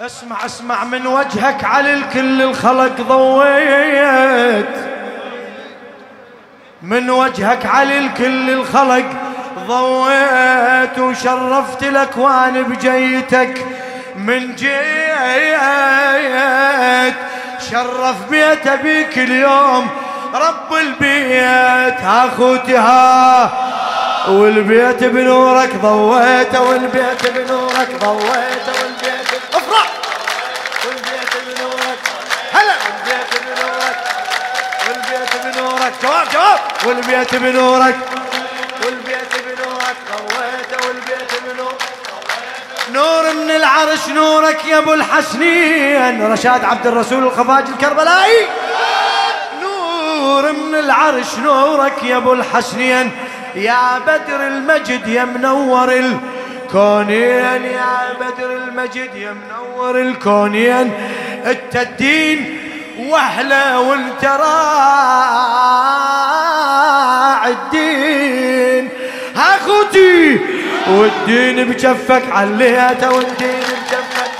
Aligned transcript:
اسمع 0.00 0.44
اسمع 0.46 0.84
من 0.84 1.06
وجهك 1.06 1.64
على 1.64 1.94
الكل 1.94 2.42
الخلق 2.42 3.00
ضويت. 3.00 4.66
من 6.82 7.10
وجهك 7.10 7.66
على 7.66 7.98
الكل 7.98 8.50
الخلق 8.50 9.04
ضويت 9.66 10.98
وشرفت 10.98 11.82
الاكوان 11.82 12.62
بجيتك 12.62 13.66
من 14.16 14.54
جيت. 14.54 15.56
شرف 17.70 18.30
بيت 18.30 18.66
ابيك 18.66 19.18
اليوم 19.18 19.88
رب 20.34 20.74
البيت 20.80 22.00
ها 22.00 22.26
أخوتي 22.26 22.76
ها. 22.76 23.52
والبيت 24.28 25.04
بنورك 25.04 25.74
ضويته 25.82 26.62
والبيت 26.62 27.30
بنورك 27.36 27.88
ضويته 28.00 28.85
بنورك. 35.52 35.92
جواب 36.02 36.26
جواب. 36.32 36.60
والبيت 36.86 37.34
بنورك. 37.34 37.96
والبيت 38.84 39.32
بنورك. 39.46 39.96
ضويته 40.10 40.78
والبيت 40.88 41.32
بنورك. 41.44 41.82
نور 42.92 43.32
من 43.32 43.50
العرش 43.50 44.08
نورك 44.08 44.64
يا 44.64 44.78
أبو 44.78 44.94
الحسنين. 44.94 46.32
رشاد 46.32 46.64
عبد 46.64 46.86
الرسول 46.86 47.22
الخفاج 47.24 47.64
الكربلائي. 47.68 48.46
نور 49.62 50.52
من 50.52 50.74
العرش 50.74 51.38
نورك 51.38 52.02
يا 52.02 52.16
أبو 52.16 52.32
الحسنين. 52.32 53.10
يا 53.54 53.98
بدر 53.98 54.46
المجد 54.46 55.08
يا 55.08 55.24
منور 55.24 55.92
الكونين. 55.92 57.64
يا 57.64 58.12
بدر 58.20 58.50
المجد 58.56 59.14
يا 59.14 59.32
منور 59.32 60.00
الكونين. 60.00 60.92
انت 61.46 61.76
الدين 61.76 62.38
وهله 62.98 63.80
وانت 63.80 64.24
راعي 64.24 64.65
والدين 70.88 71.72
بجفك 71.72 72.22
عليته 72.32 73.10
والدين 73.10 73.60
بجفك. 73.60 74.30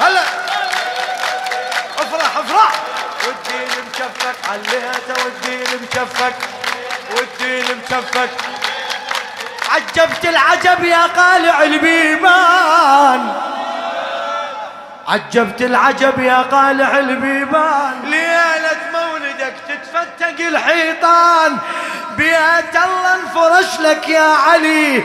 هلا. 0.00 0.22
افرح 1.98 2.36
افرح. 2.36 2.72
والدين 3.26 3.68
مكفك 3.86 4.36
عليته 4.50 5.24
والدين 5.24 5.82
مكفك 5.82 6.34
والدين 7.16 7.64
مكفك 7.76 8.30
عجبت 9.70 10.24
العجب 10.24 10.84
يا 10.84 11.06
قالع 11.06 11.62
البيبان. 11.62 13.32
عجبت 15.08 15.62
العجب 15.62 16.18
يا 16.18 16.42
قالع 16.42 16.98
البيبان. 16.98 18.00
ليلة 18.04 18.80
مولدك 18.92 19.54
تتفتق 19.68 20.46
الحيطان. 20.46 21.58
بيت 22.18 22.74
الله 22.84 23.14
انفرش 23.14 23.80
لك 23.80 24.08
يا 24.08 24.20
علي. 24.50 25.02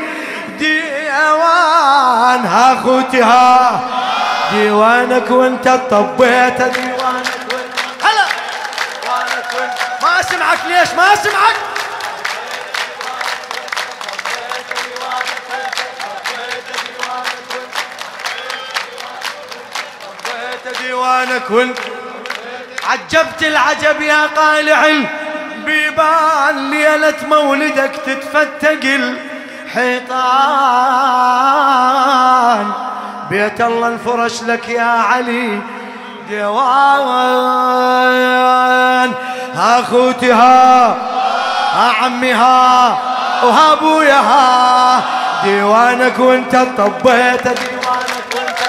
ديوان 0.59 2.41
ها 2.45 2.73
اخوتي 2.79 3.21
ها 3.23 3.81
ديوانك 4.51 5.31
وانت 5.31 5.67
طبيت. 5.67 6.61
ديوانك 6.61 7.43
وانت 7.53 7.75
هلا. 8.03 8.25
ديوانك 9.03 9.49
وانت 9.59 9.73
ما 10.03 10.19
اسمعك 10.19 10.59
ليش؟ 10.67 10.89
ما 10.97 11.13
اسمعك 11.13 11.55
ديوانك 20.81 21.51
وانت 21.51 21.77
عجبت 22.83 23.41
العجب 23.43 24.01
يا 24.01 24.25
قالع 24.25 24.87
البيبان 25.67 26.69
ليلة 26.71 27.13
مولدك 27.29 27.91
تتفتق 28.05 28.79
الحيطان 31.73 32.71
بيت 33.29 33.61
الله 33.61 33.87
انفرش 33.87 34.43
لك 34.43 34.69
يا 34.69 34.83
علي. 34.83 35.59
ديوان 36.29 36.73
ها 39.55 39.79
اخوتي 39.79 40.31
ها 40.33 40.87
ها 41.73 41.93
عمي 42.03 42.33
ها 42.33 42.97
وها 43.43 43.73
ابويا 43.73 44.19
ها 44.19 45.01
ديوانك 45.43 46.19
وانت 46.19 46.55
طبيت 46.55 47.43
ديوانك 47.47 48.25
وانت 48.35 48.59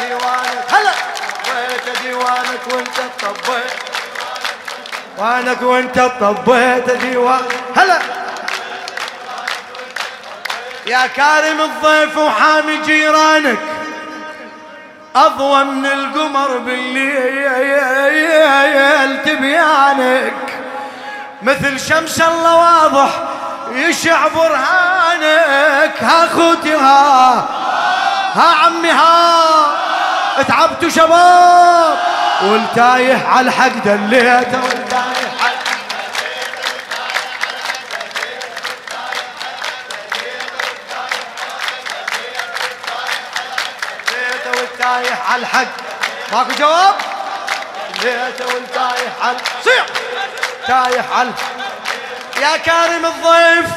ديوانك 0.00 0.64
هلا. 0.72 0.92
طبيت 1.46 1.86
ديوانك 2.02 2.62
وانت 2.74 2.96
طبيت 3.22 3.89
وانك 5.20 5.62
وانت 5.62 6.10
طبيت 6.20 6.90
ديوان 6.90 7.42
هلا. 7.76 7.98
يا 10.86 11.06
كارم 11.06 11.60
الضيف 11.60 12.18
وحامي 12.18 12.76
جيرانك. 12.76 13.58
أضوى 15.16 15.64
من 15.64 15.86
القمر 15.86 16.58
بالليل 16.58 18.02
تبيانك. 19.24 20.32
مثل 21.42 21.80
شمس 21.80 22.20
الله 22.20 22.56
واضح 22.56 23.10
يشع 23.74 24.28
برهانك. 24.28 26.02
ها 26.02 26.26
أخوتي 26.26 26.74
ها. 26.74 27.48
ها 28.34 28.54
عمي 28.64 28.90
ها. 28.90 29.44
تعبتوا 30.48 30.88
شباب. 30.88 31.98
والتايه 32.42 33.26
على 33.28 33.46
الحق 33.48 33.84
دليته. 33.84 34.62
والتايه 34.62 35.09
على 45.30 45.42
الحق. 45.42 45.66
ماكو 46.32 46.52
جواب؟ 46.58 46.94
ليته 48.02 48.46
والتايه 48.54 49.12
على 49.22 49.36
صيح. 49.64 49.86
تايه 50.66 51.04
على 51.12 51.30
يا 52.40 52.56
كارم 52.56 53.06
الضيف 53.06 53.70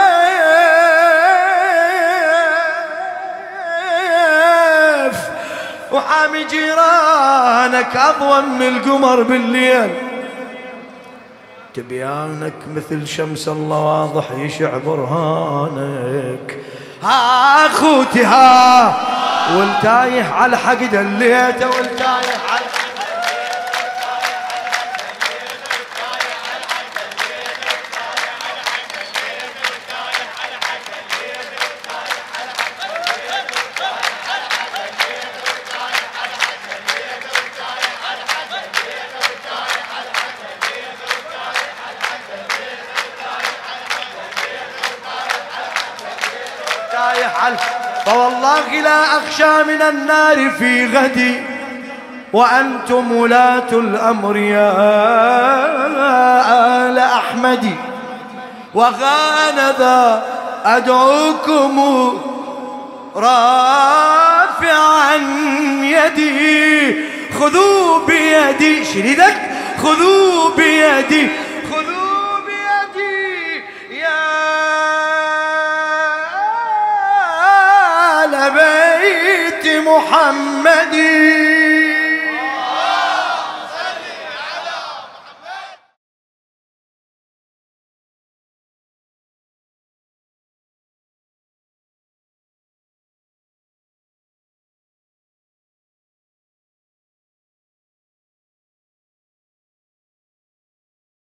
وحامي 6.08 6.44
جيرانك 6.44 7.96
أضوى 7.96 8.40
من 8.42 8.62
القمر 8.62 9.22
بالليل. 9.22 9.90
تبيانك 11.74 12.52
مثل 12.76 13.06
شمس 13.06 13.48
الله 13.48 13.78
واضح 13.78 14.30
يشع 14.32 14.78
برهانك. 14.86 16.56
ها 17.02 17.66
أخوتي 17.66 18.24
ها 18.24 18.94
والتايه 19.56 20.32
على 20.32 20.58
حق 20.58 20.82
دليته 20.84 21.66
والتايه 21.66 22.36
على 22.50 22.66
تايه 22.72 22.87
على 47.38 47.56
فوالله 48.06 48.80
لا 48.80 49.16
أخشى 49.16 49.62
من 49.64 49.82
النار 49.82 50.50
في 50.50 50.86
غدي 50.86 51.40
وأنتم 52.32 53.12
ولاة 53.12 53.72
الأمر 53.72 54.36
يا 54.36 54.72
آل 56.88 56.98
أحمد 56.98 57.74
وغانذا 58.74 60.22
أدعوكم 60.64 61.78
رافعا 63.16 65.16
يدي 65.82 66.96
خذوا 67.40 68.06
بيدي 68.06 68.84
شريدك 68.84 69.36
خذوا 69.82 70.50
بيدي 70.56 71.28
محمد 79.98 80.94